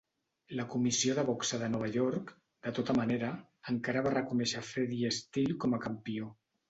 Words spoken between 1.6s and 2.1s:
de Nova